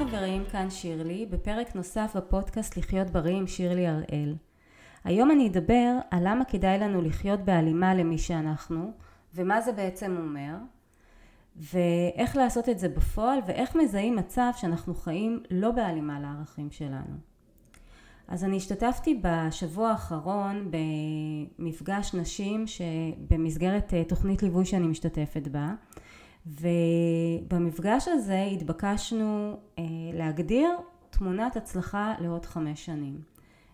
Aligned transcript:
חברים, 0.00 0.44
כאן 0.52 0.70
שירלי, 0.70 1.26
בפרק 1.26 1.74
נוסף 1.74 2.16
בפודקאסט 2.16 2.76
לחיות 2.76 3.10
בריא 3.10 3.36
עם 3.36 3.46
שירלי 3.46 3.86
הראל. 3.86 4.34
היום 5.04 5.30
אני 5.30 5.48
אדבר 5.48 5.98
על 6.10 6.28
למה 6.28 6.44
כדאי 6.44 6.78
לנו 6.78 7.02
לחיות 7.02 7.40
בהלימה 7.40 7.94
למי 7.94 8.18
שאנחנו, 8.18 8.92
ומה 9.34 9.60
זה 9.60 9.72
בעצם 9.72 10.16
אומר, 10.16 10.54
ואיך 11.56 12.36
לעשות 12.36 12.68
את 12.68 12.78
זה 12.78 12.88
בפועל, 12.88 13.38
ואיך 13.46 13.76
מזהים 13.76 14.16
מצב 14.16 14.50
שאנחנו 14.56 14.94
חיים 14.94 15.42
לא 15.50 15.70
בהלימה 15.70 16.20
לערכים 16.20 16.70
שלנו. 16.70 17.16
אז 18.28 18.44
אני 18.44 18.56
השתתפתי 18.56 19.20
בשבוע 19.22 19.90
האחרון 19.90 20.70
במפגש 21.58 22.14
נשים 22.14 22.66
שבמסגרת 22.66 23.94
אה, 23.94 24.04
תוכנית 24.04 24.42
ליווי 24.42 24.64
שאני 24.64 24.86
משתתפת 24.86 25.48
בה 25.48 25.74
ובמפגש 26.46 28.08
הזה 28.08 28.42
התבקשנו 28.42 29.56
אה, 29.78 29.84
להגדיר 30.12 30.70
תמונת 31.10 31.56
הצלחה 31.56 32.14
לעוד 32.18 32.46
חמש 32.46 32.84
שנים. 32.84 33.20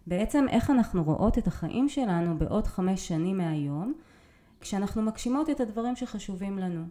בעצם 0.06 0.46
איך 0.48 0.70
אנחנו 0.70 1.04
רואות 1.04 1.38
את 1.38 1.46
החיים 1.46 1.88
שלנו 1.88 2.38
בעוד 2.38 2.66
חמש 2.66 3.08
שנים 3.08 3.38
מהיום 3.38 3.94
כשאנחנו 4.60 5.02
מגשימות 5.02 5.50
את 5.50 5.60
הדברים 5.60 5.96
שחשובים 5.96 6.58
לנו. 6.58 6.84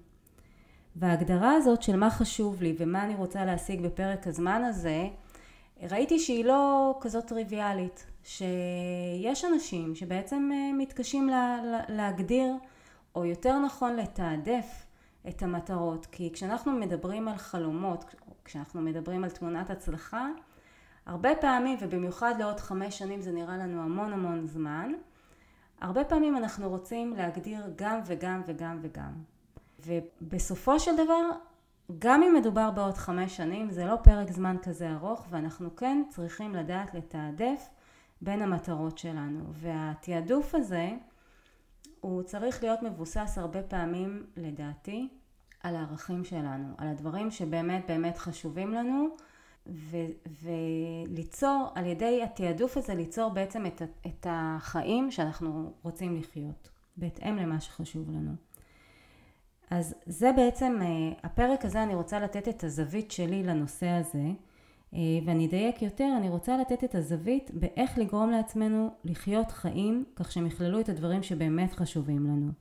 וההגדרה 0.95 1.53
הזאת 1.53 1.81
של 1.81 1.95
מה 1.95 2.09
חשוב 2.09 2.61
לי 2.61 2.75
ומה 2.79 3.03
אני 3.03 3.15
רוצה 3.15 3.45
להשיג 3.45 3.81
בפרק 3.81 4.27
הזמן 4.27 4.63
הזה 4.63 5.07
ראיתי 5.81 6.19
שהיא 6.19 6.45
לא 6.45 6.95
כזאת 7.01 7.27
טריוויאלית, 7.27 8.05
שיש 8.23 9.45
אנשים 9.45 9.95
שבעצם 9.95 10.49
אה, 10.53 10.73
מתקשים 10.77 11.29
לה, 11.29 11.57
להגדיר, 11.89 12.53
או 13.15 13.25
יותר 13.25 13.59
נכון 13.59 13.95
לתעדף 13.95 14.84
את 15.29 15.43
המטרות, 15.43 16.05
כי 16.05 16.31
כשאנחנו 16.33 16.71
מדברים 16.71 17.27
על 17.27 17.37
חלומות, 17.37 18.15
כשאנחנו 18.45 18.81
מדברים 18.81 19.23
על 19.23 19.29
תמונת 19.29 19.69
הצלחה, 19.69 20.27
הרבה 21.05 21.29
פעמים, 21.41 21.77
ובמיוחד 21.81 22.33
לעוד 22.39 22.59
חמש 22.59 22.97
שנים 22.97 23.21
זה 23.21 23.31
נראה 23.31 23.57
לנו 23.57 23.81
המון 23.81 24.13
המון 24.13 24.47
זמן, 24.47 24.91
הרבה 25.81 26.03
פעמים 26.03 26.37
אנחנו 26.37 26.69
רוצים 26.69 27.13
להגדיר 27.13 27.63
גם 27.75 27.99
וגם 28.05 28.41
וגם 28.45 28.79
וגם. 28.81 29.11
ובסופו 29.85 30.79
של 30.79 30.93
דבר 30.93 31.29
גם 31.99 32.23
אם 32.23 32.33
מדובר 32.33 32.71
בעוד 32.71 32.93
חמש 32.93 33.37
שנים, 33.37 33.71
זה 33.71 33.85
לא 33.85 33.95
פרק 34.03 34.31
זמן 34.31 34.55
כזה 34.63 34.91
ארוך, 34.91 35.25
ואנחנו 35.29 35.75
כן 35.75 36.03
צריכים 36.09 36.55
לדעת 36.55 36.93
לתעדף 36.93 37.69
בין 38.21 38.41
המטרות 38.41 38.97
שלנו. 38.97 39.43
והתעדוף 39.51 40.55
הזה, 40.55 40.91
הוא 42.05 42.23
צריך 42.23 42.63
להיות 42.63 42.83
מבוסס 42.83 43.37
הרבה 43.37 43.63
פעמים, 43.63 44.25
לדעתי, 44.37 45.07
על 45.63 45.75
הערכים 45.75 46.23
שלנו, 46.23 46.73
על 46.77 46.87
הדברים 46.87 47.31
שבאמת 47.31 47.85
באמת 47.87 48.17
חשובים 48.17 48.73
לנו, 48.73 49.07
ו- 49.67 50.31
וליצור, 50.43 51.71
על 51.75 51.85
ידי 51.85 52.23
התעדוף 52.23 52.77
הזה, 52.77 52.95
ליצור 52.95 53.29
בעצם 53.29 53.65
את, 53.65 53.81
את 54.07 54.27
החיים 54.29 55.11
שאנחנו 55.11 55.73
רוצים 55.83 56.15
לחיות, 56.15 56.69
בהתאם 56.97 57.35
למה 57.35 57.59
שחשוב 57.59 58.09
לנו. 58.09 58.31
אז 59.69 59.95
זה 60.05 60.31
בעצם, 60.35 60.79
אה, 60.81 60.87
הפרק 61.23 61.65
הזה 61.65 61.83
אני 61.83 61.95
רוצה 61.95 62.19
לתת 62.19 62.47
את 62.47 62.63
הזווית 62.63 63.11
שלי 63.11 63.43
לנושא 63.43 63.87
הזה, 63.87 64.27
ואני 65.25 65.47
אדייק 65.47 65.81
יותר, 65.81 66.13
אני 66.17 66.29
רוצה 66.29 66.57
לתת 66.57 66.83
את 66.83 66.95
הזווית 66.95 67.51
באיך 67.53 67.97
לגרום 67.97 68.29
לעצמנו 68.29 68.89
לחיות 69.03 69.51
חיים 69.51 70.05
כך 70.15 70.31
שהם 70.31 70.45
יכללו 70.45 70.79
את 70.79 70.89
הדברים 70.89 71.23
שבאמת 71.23 71.73
חשובים 71.73 72.23
לנו. 72.23 72.51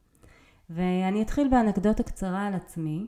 ואני 0.70 1.22
אתחיל 1.22 1.48
באנקדוטה 1.48 2.02
קצרה 2.02 2.46
על 2.46 2.54
עצמי. 2.54 3.06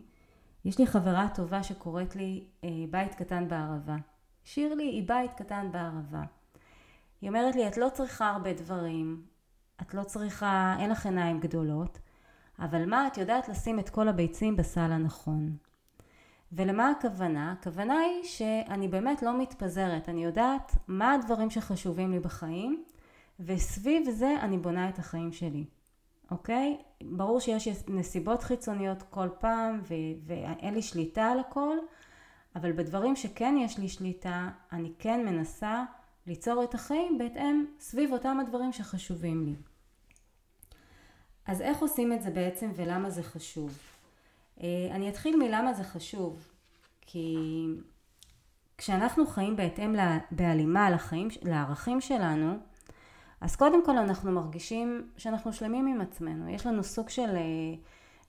יש 0.65 0.79
לי 0.79 0.87
חברה 0.87 1.29
טובה 1.35 1.63
שקוראת 1.63 2.17
לי 2.17 2.45
אה, 2.65 2.69
בית 2.91 3.15
קטן 3.15 3.49
בערבה. 3.49 3.97
שירלי 4.45 4.85
היא 4.85 5.09
בית 5.09 5.31
קטן 5.37 5.69
בערבה. 5.73 6.23
היא 7.21 7.29
אומרת 7.29 7.57
לי, 7.57 7.69
את 7.69 7.77
לא 7.77 7.89
צריכה 7.93 8.31
הרבה 8.31 8.53
דברים, 8.53 9.23
את 9.83 9.95
לא 9.95 10.03
צריכה, 10.03 10.77
אין 10.79 10.91
לך 10.91 11.07
עיניים 11.07 11.41
גדולות, 11.41 11.99
אבל 12.59 12.91
מה, 12.91 13.07
את 13.07 13.19
יודעת 13.19 13.49
לשים 13.49 13.79
את 13.79 13.89
כל 13.89 14.09
הביצים 14.09 14.57
בסל 14.57 14.81
הנכון. 14.93 15.57
ולמה 16.53 16.91
הכוונה? 16.91 17.53
הכוונה 17.53 17.99
היא 17.99 18.25
שאני 18.25 18.89
באמת 18.89 19.23
לא 19.23 19.39
מתפזרת, 19.39 20.09
אני 20.09 20.25
יודעת 20.25 20.73
מה 20.89 21.13
הדברים 21.15 21.51
שחשובים 21.51 22.13
לי 22.13 22.21
בחיים, 22.21 22.85
וסביב 23.41 24.11
זה 24.11 24.37
אני 24.41 24.59
בונה 24.59 24.89
את 24.89 24.99
החיים 24.99 25.33
שלי, 25.33 25.65
אוקיי? 26.31 26.79
ברור 27.03 27.41
שיש 27.41 27.69
נסיבות 27.89 28.43
חיצוניות 28.43 29.03
כל 29.03 29.29
פעם, 29.39 29.81
ו- 29.83 29.95
ואין 30.27 30.75
לי 30.75 30.83
שליטה 30.83 31.27
על 31.27 31.41
הכל, 31.41 31.77
אבל 32.57 32.73
בדברים 32.73 33.17
שכן 33.17 33.57
יש 33.59 33.79
לי 33.79 33.89
שליטה, 33.89 34.49
אני 34.73 34.93
כן 34.99 35.25
מנסה 35.25 35.85
ליצור 36.27 36.65
את 36.65 36.75
החיים 36.75 37.19
בהתאם 37.19 37.65
סביב 37.81 38.13
אותם 38.13 38.41
הדברים 38.41 38.73
שחשובים 38.73 39.45
לי. 39.47 39.55
אז 41.47 41.61
איך 41.61 41.79
עושים 41.79 42.13
את 42.13 42.23
זה 42.23 42.31
בעצם 42.31 42.71
ולמה 42.77 43.11
זה 43.11 43.23
חשוב? 43.23 43.79
אה, 44.63 44.89
אני 44.91 45.09
אתחיל 45.09 45.37
מלמה 45.37 45.73
זה 45.73 45.85
חשוב, 45.85 46.49
כי 47.01 47.37
כשאנחנו 48.79 49.27
חיים 49.27 49.57
בהתאם 49.57 49.97
בהלימה 50.31 50.91
לחיים, 50.91 51.29
לערכים 51.43 52.01
שלנו, 52.01 52.57
אז 53.41 53.57
קודם 53.57 53.85
כל 53.85 53.99
אנחנו 53.99 54.33
מרגישים 54.33 55.11
שאנחנו 55.17 55.53
שלמים 55.53 55.87
עם 55.87 56.01
עצמנו, 56.01 56.49
יש 56.49 56.67
לנו 56.67 56.85
סוג 56.85 57.09
של 57.09 57.37
אה, 57.37 57.75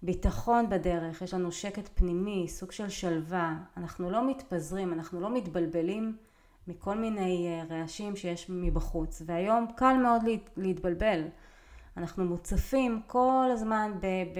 ביטחון 0.04 0.70
בדרך, 0.70 1.22
יש 1.22 1.34
לנו 1.34 1.52
שקט 1.52 1.90
פנימי, 1.94 2.48
סוג 2.48 2.72
של 2.72 2.90
שלווה, 2.90 3.58
אנחנו 3.78 4.12
לא 4.12 4.28
מתפזרים, 4.30 4.94
אנחנו 4.94 5.22
לא 5.22 5.34
מתבלבלים 5.34 6.18
מכל 6.68 6.98
מיני 6.98 7.48
אה, 7.48 7.78
רעשים 7.78 8.16
שיש 8.16 8.46
מבחוץ, 8.50 9.22
והיום 9.26 9.68
קל 9.76 9.98
מאוד 10.04 10.22
להתבלבל. 10.58 11.22
אנחנו 11.98 12.26
מוצפים 12.26 13.02
כל 13.08 13.50
הזמן 13.54 13.92
ב... 14.02 14.06
ב 14.06 14.40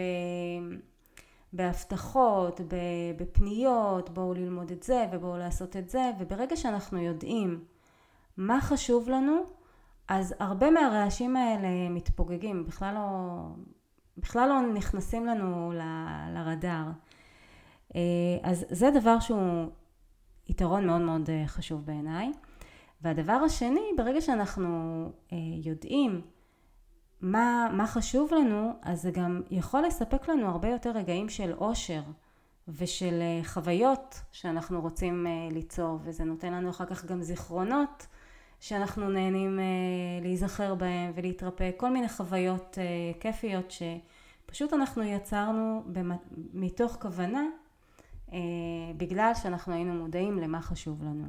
בהבטחות, 1.54 2.62
בפניות, 3.18 4.10
בואו 4.10 4.34
ללמוד 4.34 4.72
את 4.72 4.84
זה 4.84 5.06
ובואו 5.12 5.38
לעשות 5.38 5.76
את 5.76 5.90
זה, 5.90 6.12
וברגע 6.20 6.56
שאנחנו 6.56 7.00
יודעים 7.00 7.64
מה 8.38 8.62
חשוב 8.62 9.10
לנו, 9.10 9.44
אז 10.08 10.36
הרבה 10.40 10.72
מהרעשים 10.72 11.36
האלה 11.36 11.90
מתפוגגים, 11.90 12.66
בכלל 12.66 12.94
לא, 12.94 13.40
בכלל 14.18 14.50
לא 14.50 14.62
נכנסים 14.74 15.26
לנו 15.26 15.72
ל, 15.72 15.82
לרדאר. 16.34 16.86
אה, 17.96 18.02
אז 18.44 18.66
זה 18.70 18.92
דבר 18.92 19.20
שהוא 19.20 19.66
יתרון 20.50 20.88
מאוד 20.88 21.02
מאוד 21.02 21.30
אה, 21.30 21.44
חשוב 21.48 21.86
בעיניי. 21.86 22.32
והדבר 23.02 23.34
השני, 23.46 23.90
ברגע 23.98 24.22
שאנחנו 24.22 25.04
אה, 25.34 25.38
יודעים 25.64 26.22
מה, 27.22 27.70
מה 27.74 27.88
חשוב 27.88 28.34
לנו, 28.34 28.74
אז 28.82 29.02
זה 29.02 29.12
גם 29.12 29.42
יכול 29.52 29.82
לספק 29.82 30.30
לנו 30.30 30.48
הרבה 30.48 30.70
יותר 30.70 30.92
רגעים 30.92 31.30
של 31.30 31.54
אושר 31.54 32.02
ושל 32.68 33.22
אה, 33.22 33.44
חוויות 33.44 34.22
שאנחנו 34.32 34.82
רוצים 34.82 35.28
אה, 35.28 35.48
ליצור, 35.52 36.00
וזה 36.04 36.24
נותן 36.24 36.54
לנו 36.54 36.70
אחר 36.70 36.86
כך 36.86 37.06
גם 37.06 37.22
זיכרונות 37.22 38.08
שאנחנו 38.60 39.10
נהנים 39.10 39.60
אה, 39.60 39.66
להיזכר 40.22 40.76
בהם 40.76 41.12
ולהתרפא, 41.16 41.72
כל 41.78 41.90
מיני 41.90 42.10
חוויות 42.10 42.78
כיפיות 43.20 43.72
שפשוט 43.72 44.74
אנחנו 44.74 45.04
יצרנו 45.04 45.84
מתוך 46.54 46.98
כוונה 47.02 47.44
בגלל 48.98 49.32
שאנחנו 49.36 49.74
היינו 49.74 49.94
מודעים 49.94 50.38
למה 50.40 50.62
חשוב 50.62 51.04
לנו. 51.04 51.28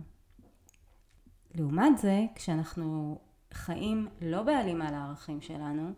לעומת 1.54 1.98
זה, 1.98 2.26
כשאנחנו 2.34 3.18
חיים 3.52 4.08
לא 4.20 4.42
בהלימה 4.42 4.90
לערכים 4.90 5.40
שלנו, 5.40 5.92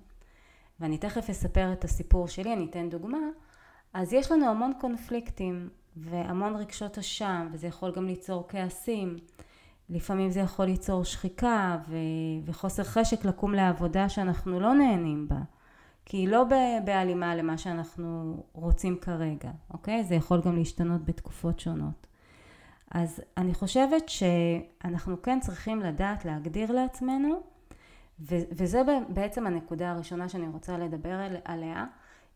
ואני 0.81 0.99
תכף 0.99 1.31
אספר 1.31 1.73
את 1.73 1.85
הסיפור 1.85 2.29
שלי, 2.29 2.53
אני 2.53 2.67
אתן 2.71 2.91
דוגמה, 2.91 3.19
אז 3.95 4.13
יש 4.13 4.33
לנו 4.33 4.47
המון 4.47 4.73
קונפליקטים 4.81 5.69
והמון 5.97 6.57
רגשות 6.57 6.99
אשם, 6.99 7.49
וזה 7.53 7.67
יכול 7.67 7.93
גם 7.93 8.07
ליצור 8.07 8.45
כעסים. 8.49 9.17
לפעמים 9.89 10.31
זה 10.31 10.41
יכול 10.41 10.65
ליצור 10.65 11.05
שחיקה 11.05 11.79
ו- 11.89 11.97
וחוסר 12.45 12.85
חשק 12.85 13.25
לקום 13.25 13.55
לעבודה 13.55 14.09
שאנחנו 14.09 14.61
לא 14.61 14.75
נהנים 14.75 15.29
בה, 15.29 15.41
כי 16.05 16.17
היא 16.17 16.29
לא 16.29 16.45
בהלימה 16.85 17.35
למה 17.35 17.59
שאנחנו 17.59 18.37
רוצים 18.53 18.99
כרגע, 19.01 19.51
אוקיי? 19.71 20.05
זה 20.05 20.15
יכול 20.15 20.41
גם 20.41 20.57
להשתנות 20.57 21.05
בתקופות 21.05 21.61
שונות. 21.61 22.07
אז 22.91 23.21
אני 23.37 23.55
חושבת 23.55 24.09
שאנחנו 24.09 25.23
כן 25.23 25.41
צריכים 25.41 25.81
לדעת 25.81 26.25
להגדיר 26.25 26.73
לעצמנו, 26.73 27.43
ו- 28.21 28.45
וזה 28.53 28.83
בעצם 29.09 29.47
הנקודה 29.47 29.91
הראשונה 29.91 30.29
שאני 30.29 30.49
רוצה 30.49 30.79
לדבר 30.79 31.19
עליה, 31.45 31.85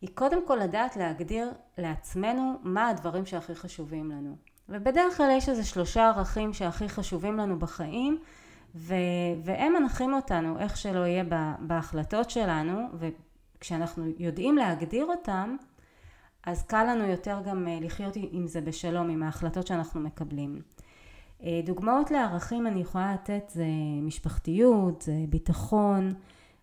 היא 0.01 0.09
קודם 0.13 0.47
כל 0.47 0.55
לדעת 0.55 0.95
להגדיר 0.95 1.51
לעצמנו 1.77 2.59
מה 2.63 2.87
הדברים 2.89 3.25
שהכי 3.25 3.55
חשובים 3.55 4.11
לנו. 4.11 4.35
ובדרך 4.69 5.17
כלל 5.17 5.29
יש 5.37 5.49
איזה 5.49 5.63
שלושה 5.63 6.07
ערכים 6.07 6.53
שהכי 6.53 6.89
חשובים 6.89 7.37
לנו 7.37 7.59
בחיים, 7.59 8.19
ו- 8.75 8.95
והם 9.43 9.73
מנחים 9.73 10.13
אותנו 10.13 10.59
איך 10.59 10.77
שלא 10.77 10.99
יהיה 10.99 11.23
בהחלטות 11.59 12.29
שלנו, 12.29 12.79
וכשאנחנו 12.93 14.05
יודעים 14.17 14.57
להגדיר 14.57 15.05
אותם, 15.05 15.55
אז 16.45 16.63
קל 16.63 16.83
לנו 16.83 17.05
יותר 17.05 17.41
גם 17.45 17.67
אה, 17.67 17.77
לחיות 17.81 18.13
עם 18.31 18.47
זה 18.47 18.61
בשלום, 18.61 19.09
עם 19.09 19.23
ההחלטות 19.23 19.67
שאנחנו 19.67 20.01
מקבלים. 20.01 20.61
אה, 21.43 21.61
דוגמאות 21.65 22.11
לערכים 22.11 22.67
אני 22.67 22.81
יכולה 22.81 23.13
לתת 23.13 23.49
זה 23.49 23.65
משפחתיות, 24.01 25.01
זה 25.01 25.15
ביטחון, 25.29 26.13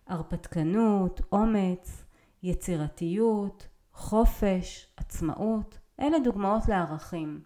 הרפתקנות, 0.07 1.21
אומץ, 1.31 2.03
יצירתיות, 2.43 3.67
חופש, 3.93 4.87
עצמאות, 4.97 5.77
אלה 5.99 6.19
דוגמאות 6.19 6.67
לערכים. 6.67 7.41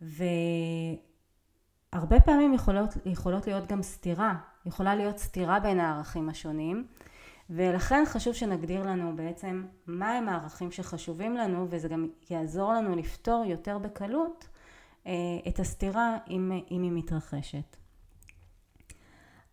והרבה 0.00 1.00
פעמים 2.20 2.54
יכולות, 2.54 2.90
יכולות 3.06 3.46
להיות 3.46 3.66
גם 3.66 3.82
סתירה, 3.82 4.34
יכולה 4.66 4.94
להיות 4.94 5.18
סתירה 5.18 5.60
בין 5.60 5.80
הערכים 5.80 6.28
השונים, 6.28 6.86
ולכן 7.50 8.04
חשוב 8.06 8.34
שנגדיר 8.34 8.82
לנו 8.82 9.16
בעצם 9.16 9.64
מהם 9.86 10.28
הערכים 10.28 10.70
שחשובים 10.70 11.36
לנו, 11.36 11.66
וזה 11.70 11.88
גם 11.88 12.08
יעזור 12.30 12.72
לנו 12.72 12.96
לפתור 12.96 13.44
יותר 13.46 13.78
בקלות 13.78 14.48
אה, 15.06 15.12
את 15.48 15.58
הסתירה 15.58 16.18
אם, 16.30 16.52
אם 16.70 16.82
היא 16.82 16.92
מתרחשת. 16.92 17.76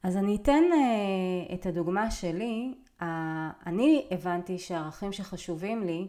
אז 0.04 0.18
אני 0.18 0.36
אתן 0.36 0.64
אה, 0.74 1.54
את 1.56 1.66
הדוגמה 1.66 2.12
שלי. 2.12 2.74
אני 3.66 4.08
הבנתי 4.12 4.60
שהערכים 4.60 5.14
שחשובים 5.14 5.84
לי, 5.84 6.08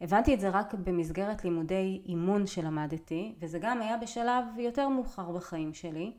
הבנתי 0.00 0.34
את 0.34 0.40
זה 0.40 0.48
רק 0.48 0.74
במסגרת 0.74 1.44
לימודי 1.44 2.02
אימון 2.06 2.46
שלמדתי, 2.46 3.34
וזה 3.40 3.58
גם 3.58 3.82
היה 3.82 3.96
בשלב 3.96 4.44
יותר 4.58 4.88
מאוחר 4.88 5.30
בחיים 5.30 5.74
שלי. 5.74 6.12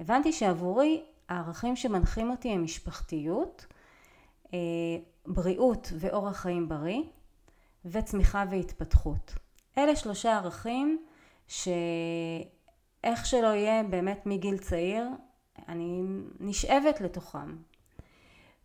הבנתי 0.00 0.32
שעבורי 0.32 1.02
הערכים 1.28 1.76
שמנחים 1.76 2.30
אותי 2.30 2.48
הם 2.48 2.64
משפחתיות, 2.64 3.66
בריאות 5.26 5.92
ואורח 5.98 6.36
חיים 6.36 6.68
בריא, 6.68 7.02
וצמיחה 7.84 8.44
והתפתחות. 8.50 9.34
אלה 9.78 9.96
שלושה 9.96 10.36
ערכים 10.36 11.04
שאיך 11.46 13.26
שלא 13.26 13.46
יהיה 13.46 13.82
באמת 13.82 14.26
מגיל 14.26 14.58
צעיר 14.58 15.08
אני 15.68 16.02
נשאבת 16.40 17.00
לתוכם. 17.00 17.56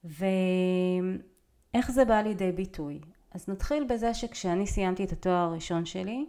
ואיך 0.04 1.92
זה 1.92 2.06
בא 2.06 2.22
לידי 2.22 2.52
ביטוי? 2.52 3.00
אז 3.32 3.50
נתחיל 3.50 3.84
בזה 3.90 4.14
שכשאני 4.14 4.68
סיימתי 4.68 5.04
את 5.04 5.12
התואר 5.12 5.36
הראשון 5.36 5.86
שלי, 5.86 6.26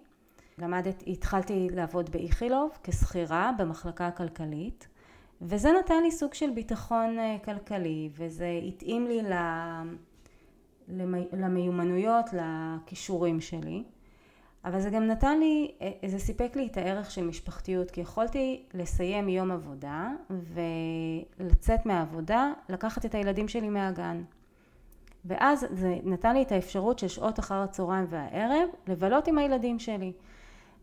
למדת, 0.59 1.03
התחלתי 1.07 1.69
לעבוד 1.71 2.11
באיכילוב 2.11 2.79
כשכירה 2.83 3.51
במחלקה 3.59 4.07
הכלכלית, 4.07 4.89
וזה 5.43 5.69
נתן 5.79 6.03
לי 6.03 6.11
סוג 6.11 6.35
של 6.35 6.51
ביטחון 6.51 7.19
אה, 7.19 7.37
כלכלי, 7.45 8.09
וזה 8.13 8.61
התאים 8.69 9.07
לי 9.07 9.21
למיומנויות, 11.33 12.27
לכישורים 12.33 13.41
שלי. 13.41 13.85
אבל 14.65 14.81
זה 14.81 14.91
גם 14.91 15.07
נתן 15.07 15.39
לי, 15.39 15.73
אה, 15.83 16.09
זה 16.09 16.19
סיפק 16.19 16.57
לי 16.57 16.67
את 16.67 16.77
הערך 16.77 17.11
של 17.11 17.25
משפחתיות, 17.25 17.91
כי 17.91 18.01
יכולתי 18.01 18.63
לסיים 18.75 19.29
יום 19.29 19.51
עבודה 19.51 20.11
ולצאת 20.31 21.87
מהעבודה, 21.87 22.53
לקחת 22.69 23.07
את 23.07 23.15
הילדים 23.15 23.49
שלי 23.49 23.69
מהגן. 23.69 24.23
ואז 25.25 25.67
זה 25.71 25.99
נתן 26.05 26.35
לי 26.35 26.43
את 26.43 26.53
האפשרות 26.53 26.99
של 26.99 27.09
שעות 27.09 27.39
אחר 27.39 27.55
הצהריים 27.55 28.07
והערב 28.09 28.69
לבלות 28.87 29.29
עם 29.29 29.39
הילדים 29.39 29.79
שלי. 29.79 30.13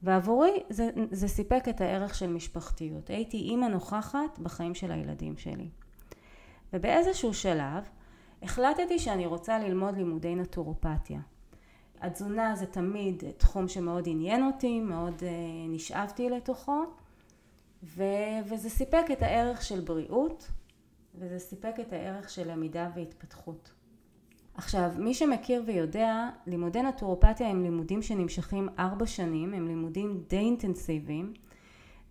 ועבורי 0.03 0.63
זה, 0.69 0.89
זה 1.11 1.27
סיפק 1.27 1.63
את 1.69 1.81
הערך 1.81 2.15
של 2.15 2.27
משפחתיות. 2.27 3.09
הייתי 3.09 3.37
אימא 3.37 3.65
נוכחת 3.65 4.39
בחיים 4.39 4.75
של 4.75 4.91
הילדים 4.91 5.37
שלי. 5.37 5.69
ובאיזשהו 6.73 7.33
שלב 7.33 7.89
החלטתי 8.41 8.99
שאני 8.99 9.25
רוצה 9.25 9.59
ללמוד 9.59 9.97
לימודי 9.97 10.35
נטורופתיה. 10.35 11.19
התזונה 12.01 12.55
זה 12.55 12.65
תמיד 12.65 13.23
תחום 13.37 13.67
שמאוד 13.67 14.03
עניין 14.07 14.45
אותי, 14.45 14.79
מאוד 14.79 15.19
uh, 15.19 15.23
נשאבתי 15.69 16.29
לתוכו, 16.29 16.83
ו, 17.83 18.03
וזה 18.45 18.69
סיפק 18.69 19.05
את 19.11 19.21
הערך 19.21 19.61
של 19.61 19.81
בריאות, 19.81 20.51
וזה 21.15 21.39
סיפק 21.39 21.73
את 21.81 21.93
הערך 21.93 22.29
של 22.29 22.51
למידה 22.51 22.89
והתפתחות. 22.95 23.73
עכשיו, 24.57 24.91
מי 24.97 25.13
שמכיר 25.13 25.63
ויודע, 25.65 26.29
לימודי 26.47 26.81
נטורופתיה 26.81 27.47
הם 27.47 27.63
לימודים 27.63 28.01
שנמשכים 28.01 28.69
ארבע 28.79 29.05
שנים, 29.05 29.53
הם 29.53 29.67
לימודים 29.67 30.23
די 30.29 30.37
אינטנסיביים, 30.37 31.33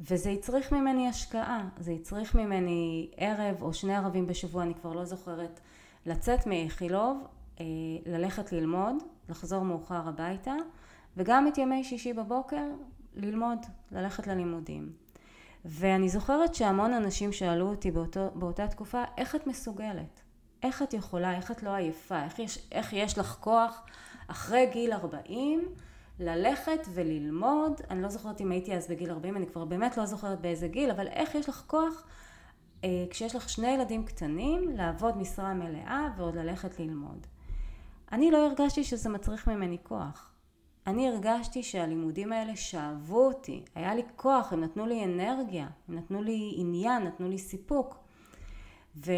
וזה 0.01 0.31
הצריך 0.31 0.73
ממני 0.73 1.09
השקעה, 1.09 1.69
זה 1.79 1.93
הצריך 1.93 2.35
ממני 2.35 3.11
ערב 3.17 3.63
או 3.63 3.75
שני 3.75 3.97
ערבים 3.97 4.27
בשבוע, 4.27 4.63
אני 4.63 4.75
כבר 4.75 4.93
לא 4.93 5.05
זוכרת, 5.05 5.61
לצאת 6.07 6.47
מאיכילוב, 6.47 7.27
אה, 7.61 7.65
ללכת 8.07 8.53
ללמוד, 8.53 8.97
לחזור 9.29 9.65
מאוחר 9.65 10.09
הביתה, 10.09 10.55
וגם 11.17 11.49
את 11.49 11.59
ימי 11.59 11.85
שישי 11.85 12.13
בבוקר 12.13 12.67
ללמוד, 13.15 13.59
ללכת 13.93 14.27
ללימודים. 14.27 14.93
ואני 15.65 16.09
זוכרת 16.09 16.55
שהמון 16.55 16.93
אנשים 16.93 17.33
שאלו 17.33 17.69
אותי 17.69 17.91
באותו, 17.91 18.29
באותה 18.35 18.69
תקופה, 18.69 19.03
איך 19.17 19.35
את 19.35 19.47
מסוגלת? 19.47 20.24
איך 20.65 20.83
את 20.83 20.95
יכולה, 20.95 21.37
איך 21.37 21.51
את 21.51 21.63
לא 21.63 21.75
עייפה, 21.75 22.25
איך 22.25 22.39
יש, 22.39 22.69
איך 22.73 22.93
יש 22.93 23.19
לך 23.19 23.37
כוח 23.41 23.83
אחרי 24.29 24.67
גיל 24.73 24.93
40 24.93 25.69
ללכת 26.21 26.81
וללמוד, 26.95 27.81
אני 27.91 28.03
לא 28.03 28.09
זוכרת 28.09 28.41
אם 28.41 28.51
הייתי 28.51 28.75
אז 28.75 28.89
בגיל 28.89 29.11
40, 29.11 29.37
אני 29.37 29.47
כבר 29.47 29.65
באמת 29.65 29.97
לא 29.97 30.07
זוכרת 30.07 30.41
באיזה 30.41 30.69
גיל, 30.69 30.91
אבל 30.91 31.07
איך 31.07 31.35
יש 31.35 31.49
לך 31.49 31.63
כוח 31.67 32.05
אה, 32.85 33.05
כשיש 33.11 33.35
לך 33.37 33.49
שני 33.49 33.69
ילדים 33.69 34.05
קטנים 34.05 34.77
לעבוד 34.77 35.17
משרה 35.17 35.55
מלאה 35.55 36.09
ועוד 36.17 36.37
ללכת 36.37 36.81
ללמוד. 36.81 37.27
אני 38.13 38.31
לא 38.31 38.47
הרגשתי 38.47 38.85
שזה 38.85 39.09
מצריך 39.09 39.49
ממני 39.49 39.79
כוח. 39.83 40.31
אני 40.87 41.09
הרגשתי 41.09 41.63
שהלימודים 41.63 42.33
האלה 42.33 42.57
שאבו 42.57 43.27
אותי, 43.27 43.65
היה 43.75 43.95
לי 43.95 44.03
כוח, 44.17 44.53
הם 44.53 44.65
נתנו 44.65 44.87
לי 44.87 45.05
אנרגיה, 45.05 45.67
הם 45.89 45.95
נתנו 45.95 46.23
לי 46.23 46.55
עניין, 46.57 47.03
נתנו 47.03 47.29
לי 47.29 47.39
סיפוק. 47.39 48.04
ו, 48.97 49.13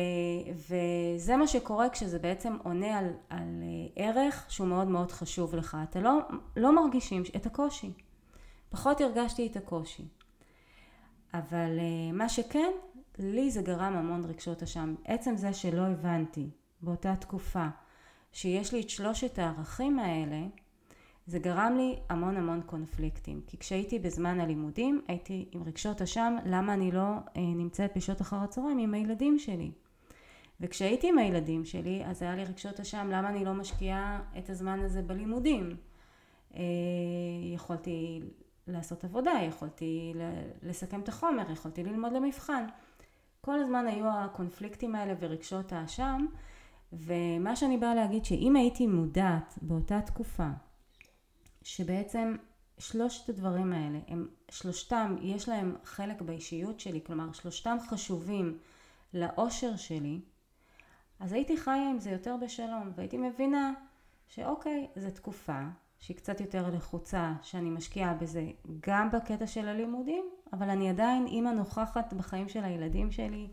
וזה 0.54 1.36
מה 1.36 1.46
שקורה 1.46 1.88
כשזה 1.88 2.18
בעצם 2.18 2.56
עונה 2.64 2.98
על, 2.98 3.10
על 3.30 3.62
אה, 3.62 4.04
ערך 4.04 4.44
שהוא 4.48 4.68
מאוד 4.68 4.88
מאוד 4.88 5.12
חשוב 5.12 5.54
לך. 5.54 5.76
אתה 5.90 6.00
לא, 6.00 6.18
לא 6.56 6.74
מרגישים 6.74 7.22
את 7.36 7.46
הקושי. 7.46 7.92
פחות 8.70 9.00
הרגשתי 9.00 9.46
את 9.46 9.56
הקושי. 9.56 10.08
אבל 11.34 11.78
אה, 11.78 12.12
מה 12.12 12.28
שכן, 12.28 12.72
לי 13.18 13.50
זה 13.50 13.62
גרם 13.62 13.96
המון 13.96 14.24
רגשות 14.24 14.62
אשם. 14.62 14.94
עצם 15.04 15.36
זה 15.36 15.52
שלא 15.52 15.86
הבנתי 15.86 16.50
באותה 16.82 17.16
תקופה 17.16 17.66
שיש 18.32 18.72
לי 18.72 18.80
את 18.80 18.90
שלושת 18.90 19.38
הערכים 19.38 19.98
האלה, 19.98 20.40
זה 21.26 21.38
גרם 21.38 21.74
לי 21.76 21.96
המון 22.08 22.36
המון 22.36 22.62
קונפליקטים. 22.66 23.40
כי 23.46 23.58
כשהייתי 23.58 23.98
בזמן 23.98 24.40
הלימודים, 24.40 25.02
הייתי 25.08 25.48
עם 25.52 25.62
רגשות 25.62 26.02
אשם, 26.02 26.36
למה 26.44 26.74
אני 26.74 26.92
לא 26.92 27.02
אה, 27.02 27.18
נמצאת 27.36 27.96
בשעות 27.96 28.20
אחר 28.20 28.36
הצהריים 28.36 28.78
עם 28.78 28.94
הילדים 28.94 29.38
שלי. 29.38 29.70
וכשהייתי 30.60 31.08
עם 31.08 31.18
הילדים 31.18 31.64
שלי, 31.64 32.02
אז 32.04 32.22
היה 32.22 32.36
לי 32.36 32.44
רגשות 32.44 32.80
אשם, 32.80 33.08
למה 33.12 33.28
אני 33.28 33.44
לא 33.44 33.54
משקיעה 33.54 34.20
את 34.38 34.50
הזמן 34.50 34.80
הזה 34.80 35.02
בלימודים. 35.02 35.76
אה, 36.54 36.60
יכולתי 37.54 38.20
לעשות 38.66 39.04
עבודה, 39.04 39.32
יכולתי 39.48 40.14
לסכם 40.62 41.00
את 41.00 41.08
החומר, 41.08 41.50
יכולתי 41.50 41.84
ללמוד 41.84 42.12
למבחן. 42.12 42.64
כל 43.40 43.58
הזמן 43.58 43.86
היו 43.86 44.08
הקונפליקטים 44.08 44.94
האלה 44.94 45.14
ורגשות 45.20 45.72
האשם, 45.72 46.26
ומה 46.92 47.56
שאני 47.56 47.78
באה 47.78 47.94
להגיד 47.94 48.24
שאם 48.24 48.56
הייתי 48.56 48.86
מודעת 48.86 49.58
באותה 49.62 50.00
תקופה 50.00 50.48
שבעצם 51.66 52.36
שלושת 52.78 53.28
הדברים 53.28 53.72
האלה 53.72 53.98
הם 54.08 54.28
שלושתם 54.50 55.16
יש 55.20 55.48
להם 55.48 55.76
חלק 55.84 56.22
באישיות 56.22 56.80
שלי 56.80 57.00
כלומר 57.06 57.32
שלושתם 57.32 57.76
חשובים 57.88 58.58
לאושר 59.14 59.76
שלי 59.76 60.20
אז 61.20 61.32
הייתי 61.32 61.56
חיה 61.56 61.90
עם 61.90 61.98
זה 61.98 62.10
יותר 62.10 62.36
בשלום 62.42 62.92
והייתי 62.94 63.16
מבינה 63.16 63.72
שאוקיי 64.28 64.86
זו 64.96 65.10
תקופה 65.10 65.62
שהיא 65.98 66.16
קצת 66.16 66.40
יותר 66.40 66.70
לחוצה 66.70 67.32
שאני 67.42 67.70
משקיעה 67.70 68.14
בזה 68.14 68.50
גם 68.80 69.10
בקטע 69.10 69.46
של 69.46 69.68
הלימודים 69.68 70.24
אבל 70.52 70.70
אני 70.70 70.90
עדיין 70.90 71.26
אימא 71.26 71.48
נוכחת 71.48 72.12
בחיים 72.12 72.48
של 72.48 72.64
הילדים 72.64 73.10
שלי. 73.10 73.48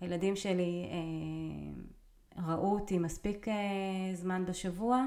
הילדים 0.00 0.36
שלי 0.36 0.88
אה, 0.90 2.52
ראו 2.52 2.74
אותי 2.74 2.98
מספיק 2.98 3.48
אה, 3.48 3.54
זמן 4.14 4.44
בשבוע, 4.44 5.04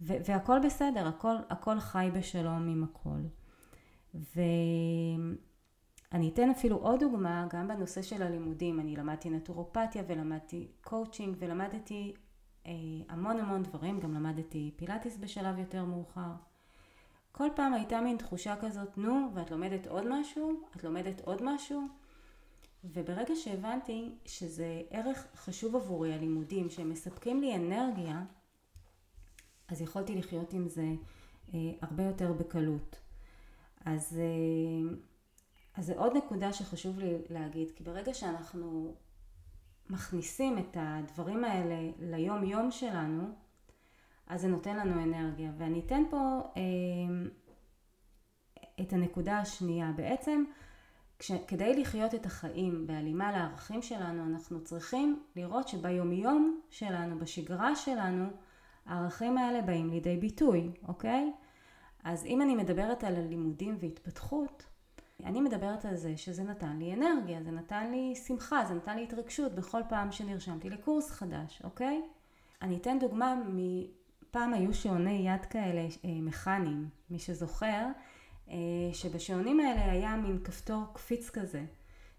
והכל 0.00 0.58
בסדר, 0.64 1.08
הכל, 1.08 1.34
הכל 1.50 1.80
חי 1.80 2.10
בשלום 2.14 2.68
עם 2.68 2.84
הכל. 2.84 3.20
ואני 4.14 5.38
אתן 6.28 6.50
אפילו 6.50 6.76
עוד 6.76 7.00
דוגמה, 7.00 7.46
גם 7.52 7.68
בנושא 7.68 8.02
של 8.02 8.22
הלימודים, 8.22 8.80
אני 8.80 8.96
למדתי 8.96 9.30
נטורופתיה 9.30 10.02
ולמדתי 10.06 10.68
קואוצ'ינג 10.80 11.36
ולמדתי 11.38 12.14
אה, 12.66 12.72
המון 13.08 13.40
המון 13.40 13.62
דברים, 13.62 14.00
גם 14.00 14.14
למדתי 14.14 14.70
פילאטיס 14.76 15.16
בשלב 15.16 15.58
יותר 15.58 15.84
מאוחר. 15.84 16.32
כל 17.32 17.48
פעם 17.56 17.74
הייתה 17.74 18.00
מין 18.00 18.16
תחושה 18.16 18.56
כזאת, 18.60 18.98
נו, 18.98 19.30
ואת 19.34 19.50
לומדת 19.50 19.86
עוד 19.86 20.04
משהו? 20.08 20.60
את 20.76 20.84
לומדת 20.84 21.20
עוד 21.20 21.42
משהו? 21.42 21.82
וברגע 22.84 23.36
שהבנתי 23.36 24.14
שזה 24.24 24.82
ערך 24.90 25.26
חשוב 25.34 25.76
עבורי, 25.76 26.14
הלימודים, 26.14 26.70
שהם 26.70 26.90
מספקים 26.90 27.40
לי 27.40 27.56
אנרגיה, 27.56 28.22
אז 29.68 29.80
יכולתי 29.80 30.14
לחיות 30.14 30.52
עם 30.52 30.68
זה 30.68 30.86
אה, 31.54 31.58
הרבה 31.80 32.02
יותר 32.02 32.32
בקלות. 32.32 33.00
אז, 33.84 34.20
אה, 34.20 34.96
אז 35.74 35.86
זה 35.86 35.98
עוד 35.98 36.16
נקודה 36.16 36.52
שחשוב 36.52 36.98
לי 36.98 37.18
להגיד, 37.30 37.70
כי 37.70 37.84
ברגע 37.84 38.14
שאנחנו 38.14 38.94
מכניסים 39.90 40.58
את 40.58 40.76
הדברים 40.80 41.44
האלה 41.44 41.90
ליום 42.00 42.44
יום 42.44 42.70
שלנו, 42.70 43.24
אז 44.26 44.40
זה 44.40 44.48
נותן 44.48 44.76
לנו 44.76 45.02
אנרגיה. 45.02 45.50
ואני 45.58 45.80
אתן 45.86 46.02
פה 46.10 46.40
אה, 46.56 47.30
את 48.80 48.92
הנקודה 48.92 49.38
השנייה. 49.38 49.92
בעצם, 49.96 50.44
כש, 51.18 51.32
כדי 51.46 51.80
לחיות 51.80 52.14
את 52.14 52.26
החיים 52.26 52.86
בהלימה 52.86 53.32
לערכים 53.32 53.82
שלנו, 53.82 54.26
אנחנו 54.26 54.64
צריכים 54.64 55.22
לראות 55.36 55.68
שביומיום 55.68 56.60
שלנו, 56.70 57.18
בשגרה 57.18 57.76
שלנו, 57.76 58.28
הערכים 58.88 59.38
האלה 59.38 59.62
באים 59.62 59.90
לידי 59.90 60.16
ביטוי, 60.16 60.70
אוקיי? 60.88 61.32
אז 62.04 62.24
אם 62.24 62.42
אני 62.42 62.54
מדברת 62.54 63.04
על 63.04 63.16
הלימודים 63.16 63.76
והתפתחות, 63.80 64.66
אני 65.24 65.40
מדברת 65.40 65.84
על 65.84 65.96
זה 65.96 66.16
שזה 66.16 66.42
נתן 66.42 66.76
לי 66.78 66.94
אנרגיה, 66.94 67.42
זה 67.42 67.50
נתן 67.50 67.90
לי 67.90 68.14
שמחה, 68.26 68.64
זה 68.64 68.74
נתן 68.74 68.96
לי 68.96 69.02
התרגשות 69.02 69.54
בכל 69.54 69.80
פעם 69.88 70.12
שנרשמתי 70.12 70.70
לקורס 70.70 71.10
חדש, 71.10 71.62
אוקיי? 71.64 72.02
אני 72.62 72.76
אתן 72.76 72.98
דוגמה 72.98 73.34
מפעם 73.48 74.54
היו 74.54 74.74
שעוני 74.74 75.28
יד 75.28 75.44
כאלה 75.44 75.80
אה, 75.80 76.10
מכניים, 76.22 76.88
מי 77.10 77.18
שזוכר, 77.18 77.86
אה, 78.50 78.54
שבשעונים 78.92 79.60
האלה 79.60 79.92
היה 79.92 80.16
מין 80.16 80.38
כפתור 80.44 80.84
קפיץ 80.92 81.30
כזה, 81.30 81.64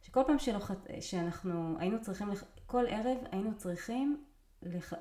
שכל 0.02 0.22
פעם 0.28 0.40
שלוחת, 0.40 0.88
שאנחנו 1.00 1.76
היינו 1.80 2.02
צריכים, 2.02 2.28
כל 2.66 2.86
ערב 2.88 3.18
היינו 3.32 3.58
צריכים 3.58 4.24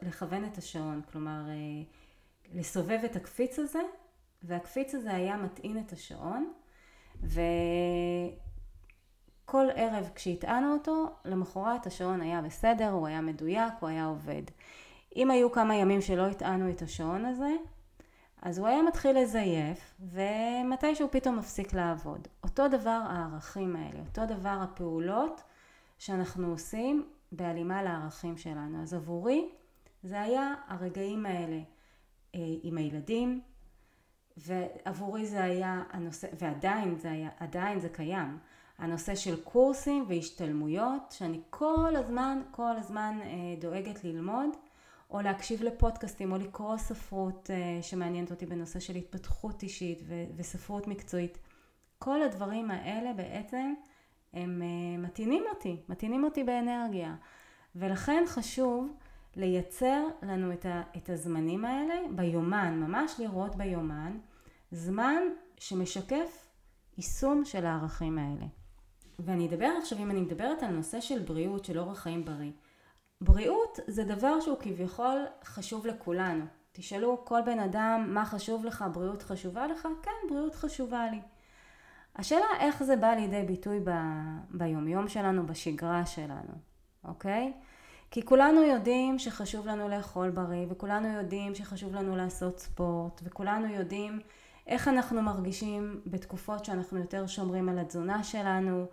לכוון 0.02 0.44
את 0.44 0.58
השעון, 0.58 1.02
כלומר 1.12 1.40
אה, 1.48 1.54
לסובב 2.54 3.00
את 3.04 3.16
הקפיץ 3.16 3.58
הזה, 3.58 3.80
והקפיץ 4.42 4.94
הזה 4.94 5.14
היה 5.14 5.36
מטעין 5.36 5.78
את 5.78 5.92
השעון. 5.92 6.52
וכל 7.22 7.46
ערב 9.74 10.10
כשהטענו 10.14 10.72
אותו, 10.72 11.06
למחרת 11.24 11.86
השעון 11.86 12.20
היה 12.20 12.42
בסדר, 12.42 12.90
הוא 12.90 13.06
היה 13.06 13.20
מדויק, 13.20 13.72
הוא 13.80 13.88
היה 13.88 14.06
עובד. 14.06 14.42
אם 15.16 15.30
היו 15.30 15.52
כמה 15.52 15.74
ימים 15.74 16.00
שלא 16.00 16.26
הטענו 16.26 16.70
את 16.70 16.82
השעון 16.82 17.24
הזה, 17.24 17.56
אז 18.42 18.58
הוא 18.58 18.66
היה 18.66 18.82
מתחיל 18.82 19.18
לזייף, 19.18 19.94
ומתי 20.00 20.94
שהוא 20.94 21.08
פתאום 21.12 21.38
מפסיק 21.38 21.72
לעבוד. 21.72 22.28
אותו 22.42 22.68
דבר 22.68 23.00
הערכים 23.10 23.76
האלה, 23.76 24.00
אותו 24.00 24.26
דבר 24.26 24.58
הפעולות 24.62 25.42
שאנחנו 25.98 26.50
עושים 26.50 27.08
בהלימה 27.32 27.82
לערכים 27.82 28.36
שלנו. 28.36 28.82
אז 28.82 28.94
עבורי 28.94 29.48
זה 30.02 30.20
היה 30.20 30.54
הרגעים 30.68 31.26
האלה 31.26 31.60
אה, 32.34 32.40
עם 32.62 32.78
הילדים, 32.78 33.40
ועבורי 34.36 35.26
זה 35.26 35.44
היה 35.44 35.82
הנושא, 35.90 36.26
ועדיין 36.38 36.98
זה 36.98 37.10
היה, 37.10 37.28
עדיין 37.38 37.80
זה 37.80 37.88
קיים, 37.88 38.38
הנושא 38.78 39.14
של 39.14 39.42
קורסים 39.42 40.04
והשתלמויות, 40.08 41.02
שאני 41.10 41.40
כל 41.50 41.96
הזמן, 41.96 42.42
כל 42.50 42.76
הזמן 42.76 43.18
אה, 43.22 43.54
דואגת 43.60 44.04
ללמוד, 44.04 44.50
או 45.10 45.20
להקשיב 45.20 45.62
לפודקאסטים, 45.62 46.32
או 46.32 46.36
לקרוא 46.36 46.76
ספרות 46.76 47.50
אה, 47.50 47.82
שמעניינת 47.82 48.30
אותי 48.30 48.46
בנושא 48.46 48.80
של 48.80 48.94
התפתחות 48.94 49.62
אישית 49.62 50.02
וספרות 50.36 50.86
מקצועית. 50.86 51.38
כל 51.98 52.22
הדברים 52.22 52.70
האלה 52.70 53.12
בעצם 53.12 53.74
הם 54.32 54.62
אה, 54.62 54.98
מתאינים 54.98 55.44
אותי, 55.50 55.82
מתאינים 55.88 56.24
אותי 56.24 56.44
באנרגיה. 56.44 57.14
ולכן 57.76 58.24
חשוב 58.26 58.92
לייצר 59.36 60.06
לנו 60.22 60.52
את, 60.52 60.66
ה, 60.66 60.82
את 60.96 61.10
הזמנים 61.10 61.64
האלה 61.64 61.94
ביומן, 62.10 62.80
ממש 62.80 63.14
לראות 63.18 63.56
ביומן, 63.56 64.18
זמן 64.70 65.22
שמשקף 65.58 66.48
יישום 66.96 67.44
של 67.44 67.66
הערכים 67.66 68.18
האלה. 68.18 68.46
ואני 69.18 69.48
אדבר 69.48 69.70
עכשיו, 69.82 69.98
אם 69.98 70.10
אני 70.10 70.20
מדברת 70.20 70.62
על 70.62 70.70
נושא 70.70 71.00
של 71.00 71.18
בריאות, 71.18 71.64
של 71.64 71.78
אורח 71.78 71.98
חיים 71.98 72.24
בריא. 72.24 72.52
בריאות 73.20 73.78
זה 73.86 74.04
דבר 74.04 74.40
שהוא 74.40 74.58
כביכול 74.60 75.24
חשוב 75.44 75.86
לכולנו. 75.86 76.44
תשאלו 76.72 77.24
כל 77.24 77.40
בן 77.46 77.58
אדם 77.58 78.06
מה 78.08 78.24
חשוב 78.24 78.64
לך, 78.64 78.84
בריאות 78.92 79.22
חשובה 79.22 79.66
לך? 79.66 79.88
כן, 80.02 80.28
בריאות 80.28 80.54
חשובה 80.54 81.10
לי. 81.10 81.20
השאלה 82.18 82.46
איך 82.60 82.82
זה 82.82 82.96
בא 82.96 83.08
לידי 83.08 83.42
ביטוי 83.42 83.80
ב... 83.84 83.90
ביומיום 84.50 85.08
שלנו, 85.08 85.46
בשגרה 85.46 86.06
שלנו, 86.06 86.52
אוקיי? 87.04 87.52
כי 88.10 88.24
כולנו 88.24 88.62
יודעים 88.62 89.18
שחשוב 89.18 89.66
לנו 89.66 89.88
לאכול 89.88 90.30
בריא, 90.30 90.66
וכולנו 90.68 91.08
יודעים 91.08 91.54
שחשוב 91.54 91.94
לנו 91.94 92.16
לעשות 92.16 92.58
ספורט, 92.58 93.20
וכולנו 93.24 93.66
יודעים 93.66 94.20
איך 94.66 94.88
אנחנו 94.88 95.22
מרגישים 95.22 96.00
בתקופות 96.06 96.64
שאנחנו 96.64 96.98
יותר 96.98 97.26
שומרים 97.26 97.68
על 97.68 97.78
התזונה 97.78 98.22
שלנו 98.22 98.86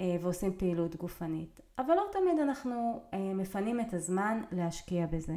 אה, 0.00 0.16
ועושים 0.20 0.52
פעילות 0.58 0.96
גופנית. 0.96 1.60
אבל 1.78 1.94
לא 1.94 2.04
תמיד 2.12 2.38
אנחנו 2.42 3.02
אה, 3.14 3.18
מפנים 3.18 3.80
את 3.80 3.94
הזמן 3.94 4.42
להשקיע 4.52 5.06
בזה. 5.06 5.36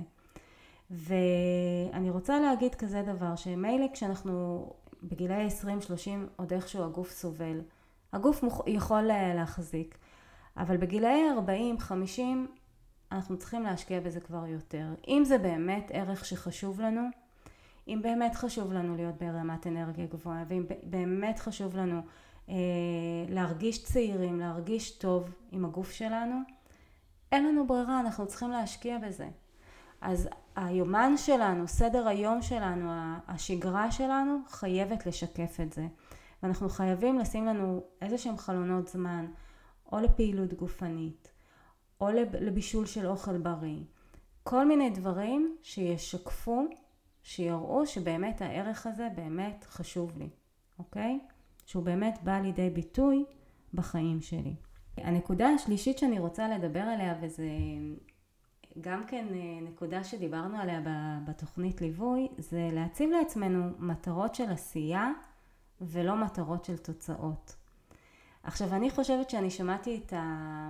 ואני 0.92 2.10
רוצה 2.10 2.39
להגיד 2.39 2.75
כזה 2.75 3.01
דבר, 3.01 3.36
שמילא 3.36 3.86
כשאנחנו 3.94 4.65
בגילאי 5.04 5.48
20-30 5.48 5.68
עוד 6.36 6.54
איכשהו 6.54 6.84
הגוף 6.84 7.12
סובל, 7.12 7.62
הגוף 8.14 8.44
יכול 8.68 9.12
אה, 9.12 9.34
להחזיק, 9.36 9.98
אבל 10.58 10.78
בגילאי 10.78 11.22
40-50 11.80 12.22
אנחנו 13.12 13.38
צריכים 13.38 13.64
להשקיע 13.64 14.00
בזה 14.00 14.20
כבר 14.20 14.48
יותר. 14.48 14.86
אם 15.08 15.24
זה 15.25 15.38
באמת 15.38 15.92
ערך 15.94 16.25
שחשוב 16.25 16.82
לנו, 16.82 17.02
אם 17.88 18.00
באמת 18.04 18.36
חשוב 18.36 18.74
לנו 18.74 18.96
להיות 18.96 19.16
ברמת 19.18 19.68
אנרגיה 19.68 20.06
גבוהה, 20.06 20.44
ואם 20.48 20.66
באמת 20.84 21.40
חשוב 21.40 21.78
לנו 21.78 22.02
אה, 22.50 22.56
להרגיש 23.30 23.84
צעירים, 23.84 24.40
להרגיש 24.40 24.92
טוב 24.92 25.30
עם 25.52 25.66
הגוף 25.66 25.92
שלנו, 25.92 26.36
אין 27.32 27.46
לנו 27.46 27.68
ברירה, 27.68 28.00
אנחנו 28.00 28.28
צריכים 28.28 28.50
להשקיע 28.50 28.98
בזה. 28.98 29.28
אז 30.02 30.30
היומן 30.56 31.14
שלנו, 31.18 31.68
סדר 31.68 32.08
היום 32.08 32.42
שלנו, 32.42 32.90
השגרה 33.28 33.92
שלנו, 33.92 34.40
חייבת 34.48 35.06
לשקף 35.06 35.60
את 35.62 35.74
זה. 35.74 35.88
ואנחנו 36.44 36.70
חייבים 36.70 37.20
לשים 37.20 37.46
לנו 37.46 37.84
איזה 38.02 38.18
שהם 38.18 38.38
חלונות 38.38 38.88
זמן, 38.88 39.25
או 39.92 40.00
לפעילות 40.00 40.54
גופנית, 40.54 41.32
או 42.02 42.10
לבישול 42.40 42.86
של 42.86 43.08
אוכל 43.08 43.38
בריא. 43.38 43.84
כל 44.44 44.68
מיני 44.68 44.90
דברים 44.90 45.58
שישקפו, 45.62 46.66
שיראו 47.24 47.86
שבאמת 47.86 48.42
הערך 48.42 48.88
הזה 48.88 49.08
באמת 49.16 49.66
חשוב 49.70 50.18
לי, 50.18 50.30
אוקיי? 50.80 51.20
שהוא 51.66 51.84
באמת 51.84 52.20
בא 52.24 52.40
לידי 52.40 52.70
ביטוי 52.70 53.25
בחיים 53.74 54.22
שלי. 54.22 54.56
הנקודה 54.98 55.48
השלישית 55.48 55.98
שאני 55.98 56.20
רוצה 56.20 56.48
לדבר 56.48 56.80
עליה, 56.80 57.16
וזה 57.22 57.48
גם 58.82 59.05
כן 59.08 59.27
אה, 59.34 59.62
נקודה 59.62 60.03
שדיברנו 60.03 60.58
עליה 60.58 60.82
בתוכנית 61.27 61.82
ליווי, 61.82 62.27
זה 62.38 62.70
להציב 62.72 63.10
לעצמנו 63.10 63.70
מטרות 63.79 64.36
של 64.36 64.51
עשייה 64.51 65.12
ולא 65.82 66.15
מטרות 66.15 66.65
של 66.65 66.77
תוצאות. 66.77 67.55
עכשיו 68.44 68.75
אני 68.75 68.89
חושבת 68.89 69.29
שאני 69.29 69.50
שמעתי 69.50 70.01
את, 70.05 70.13
ה, 70.13 70.70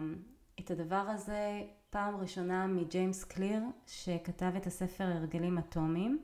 את 0.59 0.71
הדבר 0.71 0.95
הזה 0.95 1.61
פעם 1.89 2.15
ראשונה 2.15 2.67
מג'יימס 2.67 3.23
קליר 3.23 3.63
שכתב 3.87 4.51
את 4.57 4.67
הספר 4.67 5.03
הרגלים 5.03 5.57
אטומיים 5.57 6.19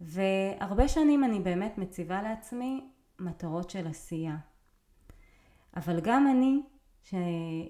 והרבה 0.00 0.88
שנים 0.88 1.24
אני 1.24 1.40
באמת 1.40 1.78
מציבה 1.78 2.22
לעצמי 2.22 2.90
מטרות 3.18 3.70
של 3.70 3.86
עשייה. 3.86 4.36
אבל 5.76 6.00
גם 6.00 6.26
אני, 6.26 6.62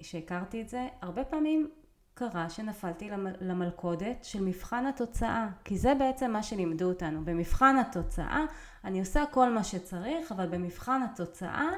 שהכרתי 0.03 0.63
את 0.63 0.69
זה, 0.69 0.89
הרבה 1.01 1.25
פעמים 1.25 1.71
קרה 2.15 2.51
שנפלתי 2.51 3.11
למלכודת 3.41 4.25
של 4.25 4.43
מבחן 4.43 4.87
התוצאה, 4.87 5.49
כי 5.65 5.79
זה 5.79 5.95
בעצם 5.95 6.31
מה 6.31 6.43
שלימדו 6.43 6.89
אותנו. 6.89 7.25
במבחן 7.25 7.77
התוצאה 7.77 8.41
אני 8.85 9.01
עושה 9.01 9.25
כל 9.31 9.51
מה 9.51 9.65
שצריך, 9.65 10.33
אבל 10.33 10.47
במבחן 10.47 11.03
התוצאה 11.03 11.69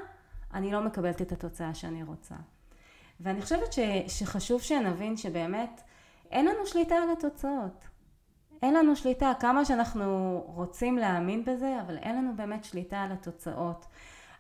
אני 0.55 0.73
לא 0.73 0.81
מקבלת 0.81 1.23
את 1.23 1.33
התוצאה 1.33 1.75
שאני 1.75 2.03
רוצה. 2.03 2.35
ואני 3.21 3.43
חושבת 3.43 3.73
ש, 3.73 3.79
שחשוב 4.09 4.63
שנבין 4.63 5.17
שבאמת 5.17 5.81
אין 6.31 6.47
לנו 6.47 6.67
שליטה 6.67 6.95
על 6.95 7.11
התוצאות. 7.11 7.85
אין 8.63 8.75
לנו 8.75 8.97
שליטה, 8.97 9.33
כמה 9.41 9.65
שאנחנו 9.65 10.41
רוצים 10.47 10.99
להאמין 10.99 11.45
בזה, 11.45 11.81
אבל 11.87 11.97
אין 11.97 12.17
לנו 12.17 12.37
באמת 12.37 12.65
שליטה 12.65 13.03
על 13.03 13.13
התוצאות. 13.13 13.87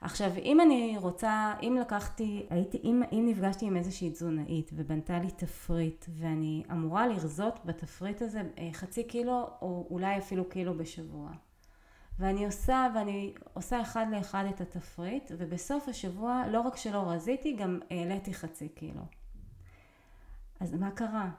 עכשיו, 0.04 0.30
אם 0.36 0.60
אני 0.60 0.96
רוצה, 0.98 1.54
אם 1.62 1.76
לקחתי, 1.80 2.46
הייתי, 2.50 2.78
אם, 2.84 3.02
אם 3.12 3.24
נפגשתי 3.28 3.66
עם 3.66 3.76
איזושהי 3.76 4.10
תזונאית 4.10 4.70
ובנתה 4.74 5.18
לי 5.18 5.30
תפריט, 5.30 6.04
ואני 6.18 6.64
אמורה 6.72 7.06
לרזות 7.06 7.60
בתפריט 7.64 8.22
הזה 8.22 8.42
אה, 8.58 8.68
חצי 8.72 9.04
קילו, 9.04 9.50
או 9.62 9.86
אולי 9.90 10.18
אפילו 10.18 10.48
קילו 10.48 10.78
בשבוע. 10.78 11.30
ואני 12.18 12.46
עושה, 12.46 12.88
ואני 12.94 13.34
עושה 13.54 13.80
אחד 13.80 14.06
לאחד 14.12 14.44
את 14.48 14.60
התפריט, 14.60 15.30
ובסוף 15.38 15.88
השבוע 15.88 16.42
לא 16.50 16.60
רק 16.60 16.76
שלא 16.76 17.10
רזיתי, 17.10 17.52
גם 17.52 17.80
העליתי 17.90 18.34
חצי 18.34 18.68
קילו. 18.68 19.02
אז 20.60 20.74
מה 20.74 20.90
קרה? 20.90 21.30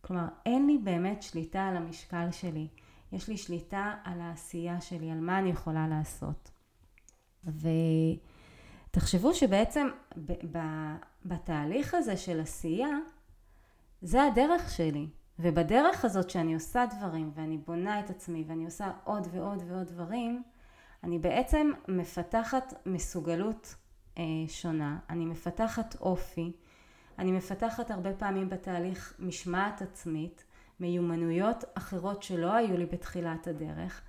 כלומר, 0.00 0.26
אין 0.46 0.66
לי 0.66 0.78
באמת 0.78 1.22
שליטה 1.22 1.66
על 1.66 1.76
המשקל 1.76 2.30
שלי. 2.30 2.68
יש 3.12 3.28
לי 3.28 3.36
שליטה 3.36 3.94
על 4.04 4.20
העשייה 4.20 4.80
שלי, 4.80 5.10
על 5.10 5.20
מה 5.20 5.38
אני 5.38 5.50
יכולה 5.50 5.88
לעשות. 5.88 6.57
ותפקיד 7.48 8.18
תחשבו 8.90 9.34
שבעצם 9.34 9.88
בתהליך 11.24 11.94
הזה 11.94 12.16
של 12.16 12.40
עשייה, 12.40 12.88
זה 14.02 14.22
הדרך 14.22 14.70
שלי. 14.70 15.06
ובדרך 15.38 16.04
הזאת 16.04 16.30
שאני 16.30 16.54
עושה 16.54 16.84
דברים 16.98 17.30
ואני 17.34 17.58
בונה 17.58 18.00
את 18.00 18.10
עצמי 18.10 18.44
ואני 18.46 18.64
עושה 18.64 18.90
עוד 19.04 19.28
ועוד 19.30 19.62
ועוד 19.68 19.86
דברים, 19.86 20.42
אני 21.04 21.18
בעצם 21.18 21.70
מפתחת 21.88 22.74
מסוגלות 22.86 23.74
אה, 24.18 24.22
שונה, 24.48 24.98
אני 25.10 25.24
מפתחת 25.24 25.96
אופי, 26.00 26.52
אני 27.18 27.32
מפתחת 27.32 27.90
הרבה 27.90 28.12
פעמים 28.12 28.48
בתהליך 28.48 29.14
משמעת 29.18 29.82
עצמית, 29.82 30.44
מיומנויות 30.80 31.64
אחרות 31.74 32.22
שלא 32.22 32.52
היו 32.52 32.76
לי 32.76 32.86
בתחילת 32.86 33.46
הדרך, 33.46 34.02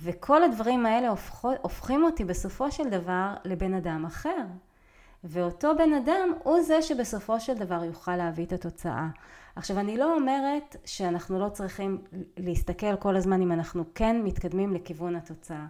וכל 0.00 0.42
הדברים 0.42 0.86
האלה 0.86 1.08
הופכו, 1.08 1.50
הופכים 1.62 2.04
אותי 2.04 2.24
בסופו 2.24 2.70
של 2.70 2.88
דבר 2.88 3.34
לבן 3.44 3.74
אדם 3.74 4.04
אחר. 4.06 4.44
ואותו 5.24 5.76
בן 5.78 5.92
אדם 5.92 6.32
הוא 6.42 6.62
זה 6.62 6.82
שבסופו 6.82 7.40
של 7.40 7.54
דבר 7.54 7.84
יוכל 7.84 8.16
להביא 8.16 8.46
את 8.46 8.52
התוצאה. 8.52 9.08
עכשיו 9.56 9.78
אני 9.78 9.96
לא 9.96 10.14
אומרת 10.14 10.76
שאנחנו 10.84 11.38
לא 11.38 11.48
צריכים 11.48 12.04
להסתכל 12.36 12.96
כל 12.96 13.16
הזמן 13.16 13.42
אם 13.42 13.52
אנחנו 13.52 13.84
כן 13.94 14.22
מתקדמים 14.24 14.74
לכיוון 14.74 15.16
התוצאה. 15.16 15.66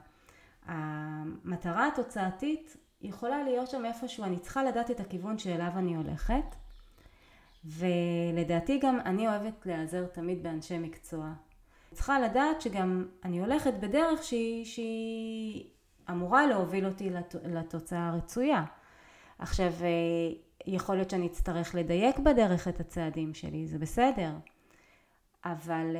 המטרה 0.66 1.86
התוצאתית 1.86 2.76
יכולה 3.00 3.42
להיות 3.42 3.70
שם 3.70 3.84
איפשהו, 3.84 4.24
אני 4.24 4.38
צריכה 4.38 4.64
לדעת 4.64 4.90
את 4.90 5.00
הכיוון 5.00 5.38
שאליו 5.38 5.72
אני 5.76 5.96
הולכת 5.96 6.54
ולדעתי 7.64 8.78
גם 8.78 9.00
אני 9.04 9.28
אוהבת 9.28 9.66
להיעזר 9.66 10.06
תמיד 10.06 10.42
באנשי 10.42 10.78
מקצוע. 10.78 11.32
צריכה 11.92 12.20
לדעת 12.20 12.60
שגם 12.60 13.06
אני 13.24 13.40
הולכת 13.40 13.74
בדרך 13.80 14.22
שהיא, 14.22 14.64
שהיא 14.64 15.64
אמורה 16.10 16.46
להוביל 16.46 16.86
אותי 16.86 17.10
לתוצאה 17.44 18.08
הרצויה. 18.08 18.64
עכשיו 19.38 19.72
יכול 20.66 20.94
להיות 20.94 21.10
שאני 21.10 21.26
אצטרך 21.26 21.74
לדייק 21.74 22.18
בדרך 22.18 22.68
את 22.68 22.80
הצעדים 22.80 23.34
שלי, 23.34 23.66
זה 23.66 23.78
בסדר. 23.78 24.32
אבל 25.44 25.96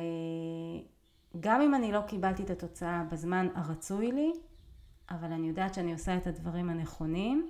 גם 1.39 1.61
אם 1.61 1.75
אני 1.75 1.91
לא 1.91 2.01
קיבלתי 2.01 2.43
את 2.43 2.49
התוצאה 2.49 3.03
בזמן 3.11 3.47
הרצוי 3.55 4.11
לי, 4.11 4.33
אבל 5.11 5.31
אני 5.31 5.47
יודעת 5.47 5.73
שאני 5.73 5.93
עושה 5.93 6.17
את 6.17 6.27
הדברים 6.27 6.69
הנכונים, 6.69 7.49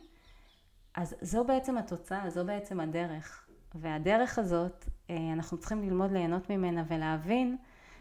אז 0.95 1.15
זו 1.21 1.43
בעצם 1.43 1.77
התוצאה, 1.77 2.29
זו 2.29 2.45
בעצם 2.45 2.79
הדרך. 2.79 3.47
והדרך 3.75 4.39
הזאת, 4.39 4.85
אנחנו 5.33 5.57
צריכים 5.57 5.81
ללמוד 5.81 6.11
ליהנות 6.11 6.49
ממנה 6.49 6.83
ולהבין 6.87 7.57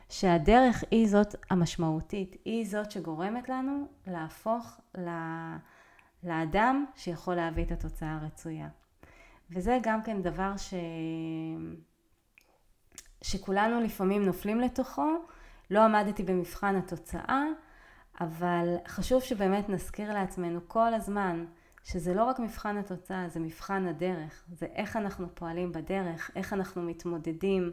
שהדרך 0.08 0.84
היא 0.90 1.08
זאת 1.08 1.34
המשמעותית, 1.50 2.36
היא 2.44 2.66
זאת 2.66 2.90
שגורמת 2.90 3.48
לנו 3.48 3.86
להפוך 4.06 4.80
לאדם 6.22 6.84
שיכול 6.96 7.34
להביא 7.34 7.64
את 7.64 7.72
התוצאה 7.72 8.18
הרצויה. 8.22 8.68
וזה 9.50 9.78
גם 9.82 10.02
כן 10.02 10.22
דבר 10.22 10.56
ש... 10.56 10.74
שכולנו 13.22 13.80
לפעמים 13.80 14.24
נופלים 14.24 14.60
לתוכו, 14.60 15.08
לא 15.70 15.80
עמדתי 15.84 16.22
במבחן 16.22 16.76
התוצאה, 16.76 17.44
אבל 18.20 18.76
חשוב 18.88 19.22
שבאמת 19.22 19.68
נזכיר 19.68 20.12
לעצמנו 20.12 20.60
כל 20.68 20.94
הזמן 20.94 21.44
שזה 21.84 22.14
לא 22.14 22.24
רק 22.24 22.38
מבחן 22.38 22.76
התוצאה, 22.76 23.28
זה 23.28 23.40
מבחן 23.40 23.86
הדרך, 23.86 24.44
זה 24.52 24.66
איך 24.74 24.96
אנחנו 24.96 25.34
פועלים 25.34 25.72
בדרך, 25.72 26.30
איך 26.36 26.52
אנחנו 26.52 26.82
מתמודדים, 26.82 27.72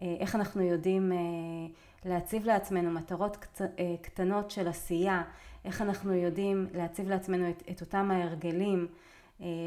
איך 0.00 0.34
אנחנו 0.34 0.62
יודעים 0.62 1.12
אה, 1.12 1.18
להציב 2.04 2.46
לעצמנו 2.46 2.90
מטרות 2.90 3.60
אה, 3.60 3.94
קטנות 4.02 4.50
של 4.50 4.68
עשייה, 4.68 5.22
איך 5.64 5.82
אנחנו 5.82 6.14
יודעים 6.14 6.66
להציב 6.74 7.08
לעצמנו 7.08 7.50
את, 7.50 7.62
את 7.70 7.80
אותם 7.80 8.10
ההרגלים, 8.10 8.86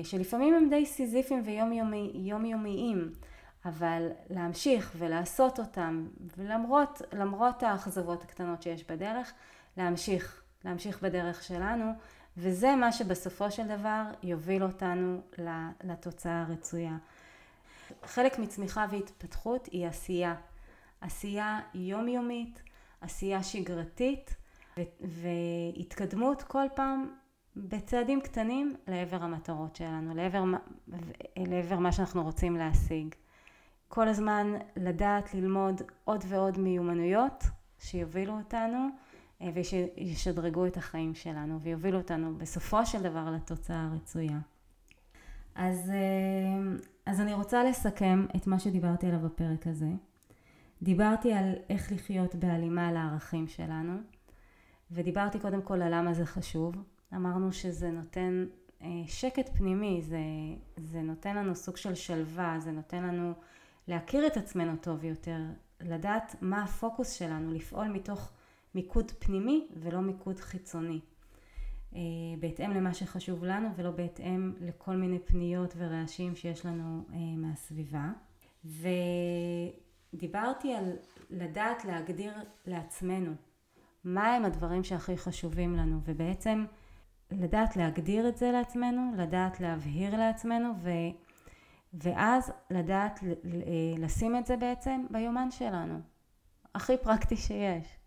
שלפעמים 0.03 0.53
הם 0.53 0.69
די 0.69 0.85
סיזיפיים 0.85 1.43
ויומיומיים, 1.45 3.11
אבל 3.65 4.07
להמשיך 4.29 4.93
ולעשות 4.97 5.59
אותם, 5.59 6.07
ולמרות 6.37 7.01
למרות 7.13 7.63
האכזבות 7.63 8.23
הקטנות 8.23 8.61
שיש 8.61 8.83
בדרך, 8.89 9.33
להמשיך, 9.77 10.41
להמשיך 10.65 11.01
בדרך 11.01 11.43
שלנו, 11.43 11.91
וזה 12.37 12.75
מה 12.75 12.91
שבסופו 12.91 13.51
של 13.51 13.67
דבר 13.67 14.03
יוביל 14.23 14.63
אותנו 14.63 15.21
לתוצאה 15.83 16.45
הרצויה. 16.47 16.97
חלק 18.05 18.39
מצמיחה 18.39 18.85
והתפתחות 18.91 19.65
היא 19.65 19.87
עשייה. 19.87 20.35
עשייה 21.01 21.59
יומיומית, 21.73 22.63
עשייה 23.01 23.43
שגרתית 23.43 24.35
והתקדמות 25.01 26.43
כל 26.43 26.65
פעם 26.75 27.13
בצעדים 27.55 28.21
קטנים 28.21 28.75
לעבר 28.87 29.23
המטרות 29.23 29.75
שלנו, 29.75 30.15
לעבר, 30.15 30.43
לעבר 31.37 31.79
מה 31.79 31.91
שאנחנו 31.91 32.23
רוצים 32.23 32.55
להשיג. 32.55 33.15
כל 33.87 34.07
הזמן 34.07 34.53
לדעת 34.75 35.33
ללמוד 35.33 35.81
עוד 36.03 36.23
ועוד 36.27 36.57
מיומנויות 36.57 37.43
שיובילו 37.79 38.37
אותנו 38.37 38.87
אה, 39.41 39.49
ושישדרגו 39.53 40.65
את 40.65 40.77
החיים 40.77 41.15
שלנו 41.15 41.61
ויובילו 41.61 41.97
אותנו 41.97 42.37
בסופו 42.37 42.85
של 42.85 43.01
דבר 43.01 43.31
לתוצאה 43.35 43.87
הרצויה. 43.91 44.39
אז, 45.55 45.89
אה, 45.89 46.77
אז 47.09 47.21
אני 47.21 47.33
רוצה 47.33 47.63
לסכם 47.63 48.25
את 48.35 48.47
מה 48.47 48.59
שדיברתי 48.59 49.07
עליו 49.07 49.19
בפרק 49.19 49.67
הזה. 49.67 49.89
דיברתי 50.81 51.33
על 51.33 51.53
איך 51.69 51.91
לחיות 51.91 52.35
בהלימה 52.35 52.91
לערכים 52.91 53.47
שלנו, 53.47 53.93
ודיברתי 54.91 55.39
קודם 55.39 55.61
כל 55.61 55.81
על 55.81 55.95
למה 55.95 56.13
זה 56.13 56.25
חשוב. 56.25 56.75
אמרנו 57.15 57.53
שזה 57.53 57.91
נותן 57.91 58.45
אה, 58.81 58.87
שקט 59.07 59.49
פנימי, 59.57 60.01
זה, 60.01 60.19
זה 60.77 61.01
נותן 61.01 61.35
לנו 61.35 61.55
סוג 61.55 61.77
של 61.77 61.95
שלווה, 61.95 62.55
זה 62.59 62.71
נותן 62.71 63.03
לנו 63.03 63.33
להכיר 63.87 64.27
את 64.27 64.37
עצמנו 64.37 64.75
טוב 64.81 65.03
יותר, 65.03 65.39
לדעת 65.81 66.35
מה 66.41 66.63
הפוקוס 66.63 67.11
שלנו, 67.11 67.53
לפעול 67.53 67.87
מתוך 67.87 68.31
מיקוד 68.75 69.11
פנימי 69.19 69.67
ולא 69.75 70.01
מיקוד 70.01 70.39
חיצוני. 70.39 70.99
אה, 71.95 71.99
בהתאם 72.39 72.71
למה 72.71 72.93
שחשוב 72.93 73.43
לנו 73.43 73.69
ולא 73.75 73.91
בהתאם 73.91 74.53
לכל 74.61 74.95
מיני 74.95 75.19
פניות 75.19 75.73
ורעשים 75.77 76.35
שיש 76.35 76.65
לנו 76.65 77.03
אה, 77.13 77.17
מהסביבה. 77.37 78.11
ודיברתי 80.13 80.73
על 80.73 80.93
לדעת 81.29 81.85
להגדיר 81.85 82.33
לעצמנו 82.65 83.31
מה 84.03 84.35
הם 84.35 84.45
הדברים 84.45 84.83
שהכי 84.83 85.17
חשובים 85.17 85.75
לנו 85.75 85.99
ובעצם 86.03 86.65
לדעת 87.31 87.75
להגדיר 87.75 88.29
את 88.29 88.37
זה 88.37 88.51
לעצמנו, 88.51 89.11
לדעת 89.17 89.59
להבהיר 89.59 90.17
לעצמנו 90.17 90.73
ו... 90.81 90.89
ואז 91.93 92.51
לדעת 92.69 93.19
לשים 93.97 94.35
את 94.35 94.45
זה 94.45 94.57
בעצם 94.57 95.05
ביומן 95.09 95.51
שלנו. 95.51 95.99
הכי 96.75 96.97
פרקטי 96.97 97.37
שיש. 97.37 97.97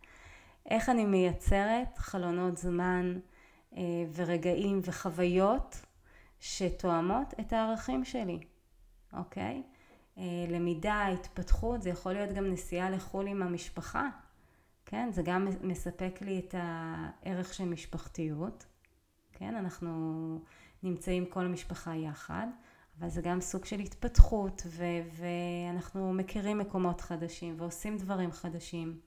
איך 0.71 0.89
אני 0.89 1.05
מייצרת 1.05 1.99
חלונות 1.99 2.57
זמן 2.57 3.15
אה, 3.17 3.32
ורגעים 4.15 4.81
וחוויות 4.85 5.81
שתואמות 6.41 7.35
את 7.41 7.53
הערכים 7.53 8.05
שלי, 8.05 8.39
אוקיי? 9.13 9.63
אה, 10.19 10.23
למידה, 10.49 11.07
התפתחות, 11.07 11.83
זה 11.83 11.91
יכול 11.91 12.13
להיות 12.13 12.33
גם 12.33 12.47
נסיעה 12.47 12.91
לחו"ל 12.91 13.27
עם 13.27 13.43
המשפחה, 13.43 14.09
כן? 14.87 15.09
זה 15.13 15.23
גם 15.23 15.49
מספק 15.63 16.19
לי 16.21 16.39
את 16.39 16.55
הערך 16.59 17.55
של 17.55 17.65
משפחתיות, 17.65 18.67
כן? 19.33 19.55
אנחנו 19.55 19.91
נמצאים 20.83 21.27
כל 21.27 21.45
המשפחה 21.45 21.95
יחד, 21.97 22.47
אבל 22.99 23.09
זה 23.09 23.21
גם 23.23 23.41
סוג 23.41 23.65
של 23.65 23.81
התפתחות 23.81 24.63
ו- 24.67 24.85
ואנחנו 25.13 26.13
מכירים 26.13 26.59
מקומות 26.59 27.01
חדשים 27.01 27.55
ועושים 27.59 27.99
דברים 27.99 28.33
חדשים. 28.33 29.01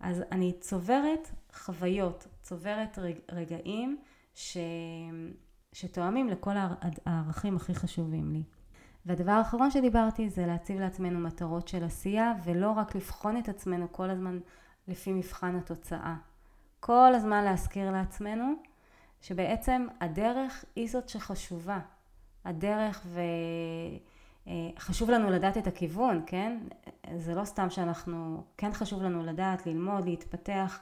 אז 0.00 0.22
אני 0.32 0.52
צוברת 0.60 1.30
חוויות, 1.54 2.26
צוברת 2.42 2.98
רגעים 3.32 3.98
ש... 4.34 4.56
שתואמים 5.72 6.28
לכל 6.28 6.54
הערכים 7.06 7.56
הכי 7.56 7.74
חשובים 7.74 8.32
לי. 8.32 8.42
והדבר 9.06 9.32
האחרון 9.32 9.70
שדיברתי 9.70 10.28
זה 10.28 10.46
להציב 10.46 10.80
לעצמנו 10.80 11.20
מטרות 11.20 11.68
של 11.68 11.84
עשייה 11.84 12.32
ולא 12.44 12.70
רק 12.70 12.94
לבחון 12.94 13.36
את 13.36 13.48
עצמנו 13.48 13.92
כל 13.92 14.10
הזמן 14.10 14.38
לפי 14.88 15.12
מבחן 15.12 15.56
התוצאה. 15.56 16.16
כל 16.80 17.12
הזמן 17.14 17.44
להזכיר 17.44 17.90
לעצמנו 17.90 18.52
שבעצם 19.20 19.86
הדרך 20.00 20.64
היא 20.76 20.88
זאת 20.90 21.08
שחשובה. 21.08 21.80
הדרך 22.44 23.02
ו... 23.06 23.20
אה, 24.48 24.70
לנו 25.10 25.30
לדעת 25.30 25.58
את 25.58 25.66
הכיוון, 25.66 26.22
כן? 26.26 26.58
זה 27.16 27.34
לא 27.34 27.44
סתם 27.44 27.70
שאנחנו, 27.70 28.44
כן 28.56 28.72
חשוב 28.72 29.02
לנו 29.02 29.22
לדעת, 29.22 29.66
ללמוד, 29.66 30.04
להתפתח, 30.04 30.80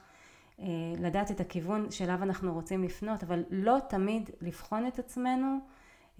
אה, 0.60 0.66
לדעת 0.98 1.30
את 1.30 1.40
הכיוון 1.40 1.90
שאליו 1.90 2.22
אנחנו 2.22 2.54
רוצים 2.54 2.84
לפנות, 2.84 3.22
אבל 3.22 3.44
לא 3.50 3.78
תמיד 3.88 4.30
לבחון 4.40 4.86
את 4.86 4.98
עצמנו 4.98 5.58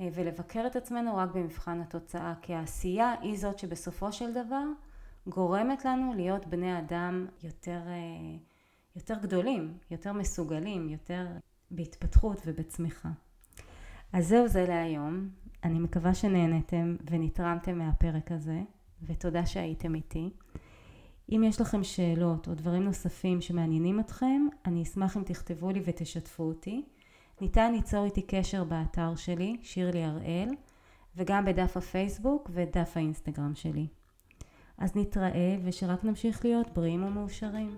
אה, 0.01 0.09
ולבקר 0.15 0.67
את 0.67 0.77
עצמנו 0.77 1.17
רק 1.17 1.29
במבחן 1.35 1.81
התוצאה, 1.81 2.35
כי 2.43 2.55
העשייה 2.55 3.15
היא 3.21 3.39
זאת 3.39 3.59
שבסופו 3.59 4.13
של 4.13 4.33
דבר 4.33 4.65
גורמת 5.27 5.85
לנו 5.85 6.15
להיות 6.15 6.47
בני 6.47 6.79
אדם 6.79 7.27
יותר, 7.43 7.81
יותר 8.97 9.15
גדולים, 9.23 9.79
יותר 9.91 10.13
מסוגלים, 10.13 10.89
יותר 10.89 11.27
בהתפתחות 11.71 12.43
ובצמיחה. 12.47 13.09
אז 14.13 14.29
זהו 14.29 14.49
זה 14.49 14.65
להיום. 14.69 15.29
אני 15.65 15.79
מקווה 15.79 16.15
שנהנתם 16.15 16.97
ונתרמתם 17.11 17.79
מהפרק 17.79 18.33
הזה, 18.33 18.61
ותודה 19.03 19.47
שהייתם 19.47 19.95
איתי. 19.95 20.31
אם 21.33 21.45
יש 21.45 21.61
לכם 21.61 21.85
שאלות 21.85 22.49
או 22.49 22.55
דברים 22.55 22.85
נוספים 22.85 23.41
שמעניינים 23.41 24.01
אתכם, 24.01 24.47
אני 24.67 24.83
אשמח 24.83 25.17
אם 25.17 25.23
תכתבו 25.23 25.71
לי 25.71 25.83
ותשתפו 25.85 26.43
אותי. 26.43 26.85
ניתן 27.41 27.73
ליצור 27.73 28.05
איתי 28.05 28.23
קשר 28.23 28.65
באתר 28.65 29.15
שלי, 29.17 29.57
שירלי 29.63 30.05
הראל, 30.05 30.49
וגם 31.17 31.45
בדף 31.45 31.77
הפייסבוק 31.77 32.51
ודף 32.53 32.93
האינסטגרם 32.95 33.55
שלי. 33.55 33.87
אז 34.79 34.97
נתראה 34.97 35.57
ושרק 35.65 36.05
נמשיך 36.05 36.45
להיות 36.45 36.67
בריאים 36.75 37.05
ומאושרים. 37.05 37.71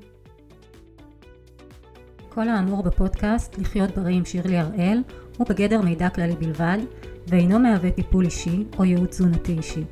כל 2.28 2.48
האמור 2.48 2.83
בפודקאסט 2.83 3.59
לחיות 3.59 3.90
בריא 3.90 4.16
עם 4.16 4.24
שירלי 4.24 4.59
הראל 4.59 5.02
הוא 5.38 5.46
בגדר 5.46 5.83
מידע 5.83 6.09
כללי 6.11 6.37
בלבד 6.37 6.78
ואינו 7.26 7.59
מהווה 7.59 7.90
טיפול 7.90 8.24
אישי 8.24 8.64
או 8.78 8.85
ייעוץ 8.85 9.11
תזונתי 9.11 9.52
אישי. 9.52 9.85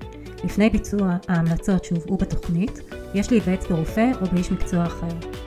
לפני 0.44 0.70
ביצוע 0.70 1.16
ההמלצות 1.28 1.84
שהובאו 1.84 2.16
בתוכנית, 2.16 2.80
יש 3.14 3.30
להיוועץ 3.30 3.66
ברופא 3.66 4.10
או 4.20 4.26
באיש 4.32 4.50
מקצוע 4.52 4.86
אחר. 4.86 5.45